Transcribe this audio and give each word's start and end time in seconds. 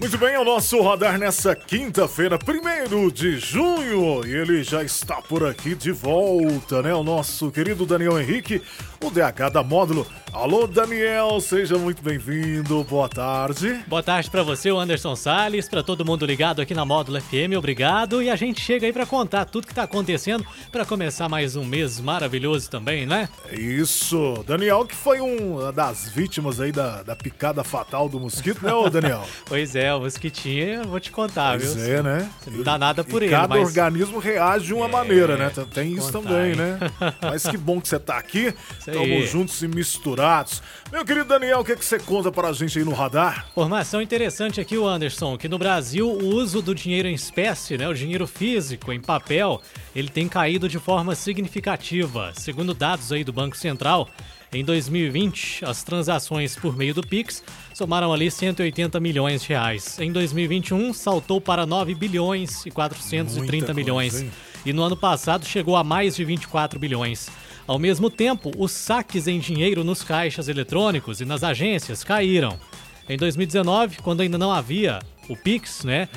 Muito 0.00 0.16
bem, 0.16 0.34
é 0.34 0.38
o 0.38 0.44
nosso 0.44 0.80
radar 0.80 1.18
nessa 1.18 1.56
quinta-feira, 1.56 2.38
1 2.38 3.10
de 3.10 3.36
junho. 3.36 4.24
E 4.24 4.30
ele 4.30 4.62
já 4.62 4.84
está 4.84 5.16
por 5.20 5.44
aqui 5.44 5.74
de 5.74 5.90
volta, 5.90 6.80
né? 6.82 6.94
O 6.94 7.02
nosso 7.02 7.50
querido 7.50 7.84
Daniel 7.84 8.20
Henrique, 8.20 8.62
o 9.04 9.10
DH 9.10 9.50
da 9.52 9.64
Módulo. 9.64 10.06
Alô, 10.32 10.66
Daniel, 10.66 11.40
seja 11.40 11.76
muito 11.78 12.02
bem-vindo. 12.02 12.84
Boa 12.84 13.08
tarde. 13.08 13.82
Boa 13.86 14.02
tarde 14.02 14.30
para 14.30 14.42
você, 14.42 14.70
o 14.70 14.78
Anderson 14.78 15.16
Salles, 15.16 15.68
para 15.68 15.82
todo 15.82 16.04
mundo 16.04 16.26
ligado 16.26 16.60
aqui 16.60 16.74
na 16.74 16.84
Módulo 16.84 17.20
FM, 17.20 17.56
obrigado. 17.56 18.22
E 18.22 18.28
a 18.28 18.36
gente 18.36 18.60
chega 18.60 18.86
aí 18.86 18.92
para 18.92 19.06
contar 19.06 19.46
tudo 19.46 19.66
que 19.66 19.74
tá 19.74 19.84
acontecendo 19.84 20.46
para 20.70 20.84
começar 20.84 21.28
mais 21.28 21.56
um 21.56 21.64
mês 21.64 21.98
maravilhoso 21.98 22.70
também, 22.70 23.06
né? 23.06 23.28
Isso. 23.50 24.44
Daniel, 24.46 24.84
que 24.84 24.94
foi 24.94 25.20
uma 25.20 25.72
das 25.72 26.08
vítimas 26.08 26.60
aí 26.60 26.70
da, 26.70 27.02
da 27.02 27.16
picada 27.16 27.64
fatal 27.64 28.08
do 28.08 28.20
mosquito, 28.20 28.64
né, 28.64 28.72
ô 28.72 28.88
Daniel? 28.90 29.24
pois 29.46 29.74
é, 29.74 29.87
o 29.94 30.00
mosquitinho, 30.00 30.82
eu 30.82 30.84
vou 30.84 31.00
te 31.00 31.10
contar, 31.10 31.58
pois 31.58 31.74
viu? 31.74 31.98
é, 31.98 32.02
né? 32.02 32.30
Você 32.40 32.50
não 32.50 32.62
dá 32.62 32.78
nada 32.78 33.04
por 33.04 33.22
e 33.22 33.26
ele, 33.26 33.34
cada 33.34 33.48
mas... 33.48 33.66
organismo 33.68 34.18
reage 34.18 34.66
de 34.66 34.74
uma 34.74 34.86
É, 34.86 34.88
maneira, 34.90 35.36
né? 35.36 35.50
Tem 35.72 35.92
isso 35.92 36.12
contar, 36.12 36.28
também, 36.28 36.50
hein? 36.50 36.56
né? 36.56 36.78
Mas 37.22 37.42
que 37.46 37.56
bom 37.56 37.80
que 37.80 37.88
você 37.88 37.98
tá 37.98 38.18
aqui. 38.18 38.54
Estamos 38.78 39.30
juntos 39.30 39.62
e 39.62 39.68
misturados. 39.68 40.62
Meu 40.90 41.04
querido 41.04 41.26
Daniel, 41.26 41.60
o 41.60 41.64
que, 41.64 41.76
que 41.76 41.84
você 41.84 41.98
conta 41.98 42.32
pra 42.32 42.52
gente 42.52 42.78
aí 42.78 42.84
no 42.84 42.92
radar? 42.92 43.46
Informação 43.50 44.00
interessante 44.00 44.60
aqui, 44.60 44.76
o 44.76 44.86
Anderson, 44.86 45.36
que 45.36 45.48
no 45.48 45.58
Brasil 45.58 46.08
o 46.08 46.26
uso 46.34 46.62
do 46.62 46.74
dinheiro 46.74 47.08
em 47.08 47.14
espécie, 47.14 47.76
né, 47.76 47.88
o 47.88 47.94
dinheiro 47.94 48.26
físico, 48.26 48.92
em 48.92 49.00
papel, 49.00 49.60
ele 49.94 50.08
tem 50.08 50.28
caído 50.28 50.68
de 50.68 50.78
forma 50.78 51.14
significativa. 51.14 52.32
Segundo 52.34 52.72
dados 52.74 53.12
aí 53.12 53.24
do 53.24 53.32
Banco 53.32 53.56
Central, 53.56 54.08
em 54.52 54.64
2020, 54.64 55.64
as 55.64 55.82
transações 55.82 56.56
por 56.56 56.76
meio 56.76 56.94
do 56.94 57.02
Pix 57.02 57.42
somaram 57.74 58.12
ali 58.12 58.30
180 58.30 58.98
milhões 58.98 59.42
de 59.42 59.48
reais. 59.48 59.98
Em 59.98 60.10
2021, 60.10 60.92
saltou 60.94 61.40
para 61.40 61.66
9 61.66 61.94
bilhões 61.94 62.64
e 62.64 62.70
430 62.70 63.52
Muita 63.52 63.74
milhões. 63.74 64.12
coisa, 64.12 64.30
e 64.64 64.72
no 64.72 64.82
ano 64.82 64.96
passado 64.96 65.44
chegou 65.44 65.76
a 65.76 65.84
mais 65.84 66.16
de 66.16 66.24
24 66.24 66.78
bilhões. 66.78 67.28
Ao 67.66 67.78
mesmo 67.78 68.08
tempo, 68.08 68.50
os 68.56 68.72
saques 68.72 69.28
em 69.28 69.38
dinheiro 69.38 69.84
nos 69.84 70.02
caixas 70.02 70.48
eletrônicos 70.48 71.20
e 71.20 71.26
nas 71.26 71.44
agências 71.44 72.02
caíram. 72.02 72.58
Em 73.06 73.18
2019, 73.18 73.98
quando 73.98 74.22
ainda 74.22 74.38
não 74.38 74.50
havia 74.50 75.00
o 75.28 75.36
Pix, 75.36 75.84
né? 75.84 76.08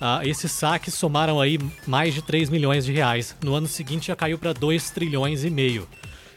ah, 0.00 0.20
esses 0.22 0.52
saques 0.52 0.94
somaram 0.94 1.40
aí 1.40 1.58
mais 1.86 2.14
de 2.14 2.22
3 2.22 2.48
milhões 2.48 2.84
de 2.84 2.92
reais. 2.92 3.36
No 3.42 3.54
ano 3.54 3.66
seguinte 3.66 4.06
já 4.06 4.16
caiu 4.16 4.38
para 4.38 4.52
2 4.52 4.90
trilhões 4.90 5.44
e 5.44 5.50
meio. 5.50 5.88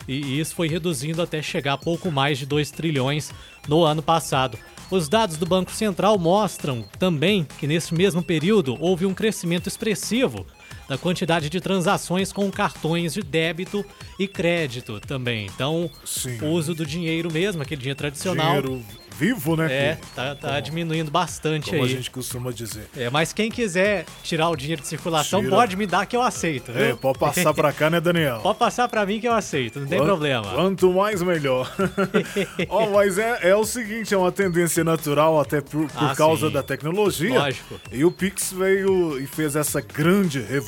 E 0.07 0.39
isso 0.39 0.55
foi 0.55 0.67
reduzindo 0.67 1.21
até 1.21 1.41
chegar 1.41 1.73
a 1.73 1.77
pouco 1.77 2.11
mais 2.11 2.37
de 2.37 2.45
2 2.45 2.71
trilhões 2.71 3.31
no 3.67 3.83
ano 3.83 4.01
passado. 4.01 4.57
Os 4.91 5.09
dados 5.09 5.37
do 5.37 5.45
Banco 5.45 5.71
Central 5.71 6.17
mostram 6.19 6.85
também 6.99 7.47
que 7.59 7.65
nesse 7.65 7.93
mesmo 7.93 8.21
período 8.21 8.77
houve 8.79 9.05
um 9.05 9.13
crescimento 9.13 9.67
expressivo 9.67 10.45
da 10.87 10.97
quantidade 10.97 11.49
de 11.49 11.59
transações 11.61 12.31
com 12.33 12.49
cartões 12.51 13.13
de 13.13 13.21
débito 13.21 13.85
e 14.19 14.27
crédito 14.27 14.99
também. 14.99 15.45
Então, 15.53 15.89
Sim. 16.05 16.39
o 16.41 16.47
uso 16.47 16.73
do 16.73 16.85
dinheiro 16.85 17.31
mesmo, 17.31 17.61
aquele 17.61 17.79
dinheiro 17.81 17.97
tradicional, 17.97 18.61
Dinheiro 18.61 18.83
vivo, 19.17 19.55
né? 19.55 19.71
é, 19.71 19.97
tá, 20.15 20.33
tá 20.35 20.49
como- 20.49 20.61
diminuindo 20.63 21.11
bastante 21.11 21.69
Como 21.69 21.83
a 21.83 21.85
aí. 21.85 21.91
gente 21.91 22.09
costuma 22.09 22.51
dizer. 22.51 22.89
É, 22.97 23.09
mas 23.11 23.31
quem 23.31 23.49
quiser 23.51 24.05
tirar 24.23 24.49
o 24.49 24.55
dinheiro 24.55 24.81
de 24.81 24.87
circulação, 24.87 25.39
Tira. 25.41 25.55
pode 25.55 25.75
me 25.77 25.85
dar 25.85 26.05
que 26.07 26.15
eu 26.15 26.21
aceito, 26.21 26.71
viu? 26.71 26.83
É, 26.83 26.95
pode 26.95 27.19
passar 27.19 27.53
pra 27.53 27.71
cá, 27.71 27.89
né, 27.91 28.01
Daniel? 28.01 28.39
Pode 28.41 28.57
passar 28.57 28.87
pra 28.89 29.05
mim 29.05 29.19
que 29.19 29.27
eu 29.27 29.33
aceito, 29.33 29.79
não 29.79 29.87
tem 29.87 29.99
Quanto- 29.99 30.07
problema. 30.07 30.51
Quanto 30.53 30.91
mais, 30.91 31.21
melhor. 31.21 31.71
Ó, 32.67 32.89
mas 32.89 33.17
é, 33.19 33.49
é 33.49 33.55
o 33.55 33.63
seguinte, 33.65 34.13
é 34.13 34.17
uma 34.17 34.31
tendência 34.31 34.83
natural 34.83 35.39
até 35.39 35.61
por, 35.61 35.87
por 35.89 36.03
Ah, 36.11 36.15
causa 36.15 36.47
sim. 36.47 36.53
da 36.53 36.63
tecnologia. 36.63 37.37
Lógico. 37.39 37.79
E 37.91 38.03
o 38.03 38.11
Pix 38.11 38.51
veio 38.51 39.19
e 39.19 39.27
fez 39.27 39.55
essa 39.55 39.79
grande 39.79 40.39
revolução 40.39 40.62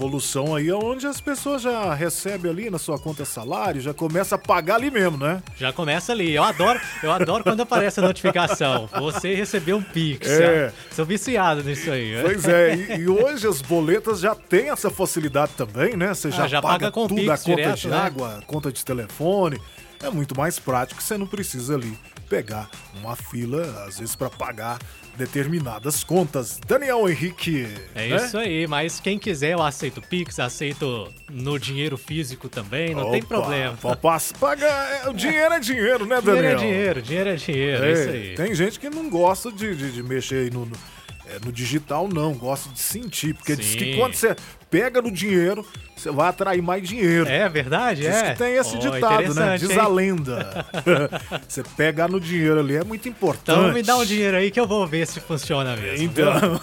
aí, 0.55 0.71
onde 0.71 1.07
as 1.07 1.19
pessoas 1.21 1.61
já 1.61 1.93
recebem 1.93 2.51
ali 2.51 2.69
na 2.69 2.77
sua 2.77 2.99
conta 2.99 3.23
salário, 3.25 3.79
já 3.81 3.93
começa 3.93 4.35
a 4.35 4.37
pagar 4.37 4.75
ali 4.75 4.91
mesmo, 4.91 5.17
né? 5.17 5.41
Já 5.57 5.71
começa 5.71 6.11
ali. 6.11 6.33
Eu 6.33 6.43
adoro, 6.43 6.79
eu 7.03 7.11
adoro 7.11 7.43
quando 7.43 7.61
aparece 7.61 7.99
a 7.99 8.03
notificação. 8.03 8.89
Você 8.99 9.33
recebeu 9.33 9.77
um 9.77 9.81
Pix. 9.83 10.27
É. 10.29 10.71
Sou 10.91 11.05
viciado 11.05 11.63
nisso 11.63 11.89
aí. 11.91 12.13
né? 12.15 12.21
Pois 12.23 12.45
é, 12.47 12.75
e, 12.75 12.97
e 13.01 13.07
hoje 13.09 13.47
as 13.47 13.61
boletas 13.61 14.19
já 14.19 14.35
têm 14.35 14.69
essa 14.69 14.89
facilidade 14.89 15.53
também, 15.57 15.95
né? 15.95 16.13
Você 16.13 16.31
já, 16.31 16.43
Ah, 16.43 16.47
já 16.47 16.61
paga, 16.61 16.73
paga 16.85 16.91
com 16.91 17.07
tudo, 17.07 17.21
Pix 17.21 17.29
a 17.31 17.37
conta 17.37 17.55
direto, 17.55 17.77
de 17.79 17.87
né? 17.89 17.97
água, 17.97 18.39
conta 18.47 18.71
de 18.71 18.83
telefone. 18.83 19.59
É 20.03 20.09
muito 20.09 20.37
mais 20.37 20.59
prático, 20.59 21.01
você 21.01 21.17
não 21.17 21.25
precisa 21.27 21.75
ali 21.75 21.97
pegar 22.29 22.69
uma 22.95 23.15
fila, 23.15 23.85
às 23.87 23.99
vezes, 23.99 24.15
para 24.15 24.29
pagar 24.29 24.79
determinadas 25.15 26.03
contas. 26.03 26.59
Daniel 26.67 27.07
Henrique. 27.09 27.67
É 27.93 28.09
né? 28.09 28.15
isso 28.17 28.37
aí, 28.37 28.67
mas 28.67 28.99
quem 28.99 29.17
quiser 29.17 29.51
eu 29.53 29.61
aceito 29.61 30.01
Pix, 30.01 30.39
aceito 30.39 31.07
no 31.31 31.57
dinheiro 31.57 31.97
físico 31.97 32.49
também, 32.49 32.93
não 32.93 33.11
tem 33.11 33.21
Opa, 33.21 33.27
problema. 33.27 33.77
pô, 33.81 33.95
passa- 33.95 34.35
Paga, 34.37 34.65
é, 34.65 35.09
o 35.09 35.13
dinheiro 35.13 35.53
é 35.53 35.59
dinheiro, 35.59 36.05
né, 36.05 36.19
Dinheiro 36.19 36.41
Daniel? 36.41 36.51
é 36.51 36.55
dinheiro, 36.55 37.01
dinheiro 37.01 37.29
é 37.29 37.35
dinheiro, 37.35 37.83
é, 37.85 37.89
É, 37.89 37.93
isso 37.93 38.09
aí. 38.09 38.35
Tem 38.35 38.55
gente 38.55 38.79
que 38.79 38.89
não 38.89 39.09
gosta 39.09 39.51
de, 39.51 39.75
de, 39.75 39.91
de 39.91 40.03
mexer 40.03 40.35
aí 40.45 40.49
no, 40.49 40.65
no, 40.65 40.75
é, 41.27 41.39
no 41.45 41.51
digital, 41.51 42.07
não. 42.07 42.33
Gosta 42.33 42.69
de 42.69 42.79
sentir. 42.79 43.33
Porque 43.33 43.55
diz 43.55 43.75
que 43.75 43.93
Sim. 43.93 43.99
quando 43.99 44.13
você 44.13 44.35
pega 44.69 45.01
no 45.01 45.09
dinheiro, 45.09 45.65
você 45.95 46.11
vai 46.11 46.27
atrair 46.27 46.61
mais 46.61 46.87
dinheiro. 46.87 47.27
É 47.29 47.47
verdade, 47.47 48.01
Diz 48.01 48.13
é. 48.15 48.31
que 48.31 48.37
tem 48.37 48.55
esse 48.55 48.75
Oh, 48.75 48.79
ditado, 48.79 49.33
né? 49.33 49.57
Diz 49.57 49.69
hein? 49.69 49.79
a 49.79 49.87
lenda. 49.87 50.65
você 51.47 51.63
pegar 51.77 52.09
no 52.09 52.19
dinheiro 52.19 52.59
ali 52.59 52.75
é 52.75 52.83
muito 52.83 53.07
importante. 53.07 53.57
Então 53.57 53.73
me 53.73 53.81
dá 53.81 53.95
um 53.95 54.03
dinheiro 54.05 54.35
aí 54.35 54.51
que 54.51 54.59
eu 54.59 54.67
vou 54.67 54.85
ver 54.85 55.07
se 55.07 55.19
funciona 55.21 55.75
mesmo. 55.77 56.05
Então. 56.05 56.33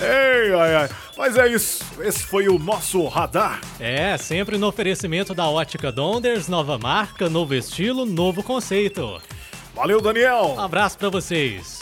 Ei, 0.00 0.54
ai, 0.54 0.74
ai. 0.74 0.88
Mas 1.16 1.36
é 1.36 1.46
isso. 1.48 1.84
Esse 2.00 2.24
foi 2.24 2.48
o 2.48 2.58
nosso 2.58 3.06
radar. 3.06 3.60
É, 3.78 4.16
sempre 4.16 4.58
no 4.58 4.66
oferecimento 4.66 5.34
da 5.34 5.48
Ótica 5.48 5.92
Donders, 5.92 6.48
nova 6.48 6.78
marca, 6.78 7.28
novo 7.28 7.54
estilo, 7.54 8.04
novo 8.04 8.42
conceito. 8.42 9.20
Valeu, 9.74 10.00
Daniel. 10.00 10.54
Um 10.56 10.60
abraço 10.60 10.98
pra 10.98 11.08
vocês. 11.08 11.81